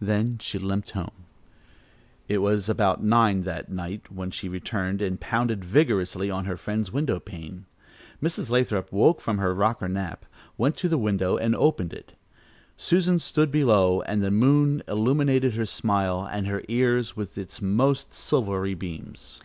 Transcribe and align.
Then 0.00 0.38
she 0.38 0.58
limped 0.58 0.92
home. 0.92 1.26
It 2.26 2.38
was 2.40 2.70
about 2.70 3.02
nine 3.04 3.42
that 3.42 3.70
night 3.70 4.06
that 4.10 4.32
she 4.32 4.48
returned 4.48 5.02
and 5.02 5.20
pounded 5.20 5.62
vigorously 5.62 6.30
on 6.30 6.46
her 6.46 6.56
friend's 6.56 6.90
window 6.90 7.20
pane. 7.20 7.66
Mrs. 8.22 8.48
Lathrop 8.48 8.90
woke 8.90 9.20
from 9.20 9.36
her 9.36 9.52
rocker 9.52 9.86
nap, 9.86 10.24
went 10.56 10.78
to 10.78 10.88
the 10.88 10.96
window 10.96 11.36
and 11.36 11.54
opened 11.54 11.92
it. 11.92 12.14
Susan 12.78 13.18
stood 13.18 13.50
below 13.50 14.00
and 14.00 14.24
the 14.24 14.30
moon 14.30 14.82
illuminated 14.88 15.52
her 15.52 15.66
smile 15.66 16.26
and 16.32 16.46
her 16.46 16.62
ears 16.68 17.14
with 17.14 17.36
its 17.36 17.60
most 17.60 18.14
silvery 18.14 18.72
beams. 18.72 19.42